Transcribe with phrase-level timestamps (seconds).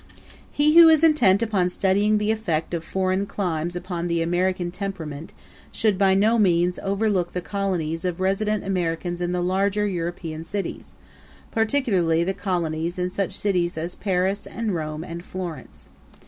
[0.51, 5.31] He who is intent upon studying the effect of foreign climes upon the American temperament
[5.71, 10.93] should by no means overlook the colonies of resident Americans in the larger European cities,
[11.51, 15.89] particularly the colonies in such cities as Paris and Rome and Florence.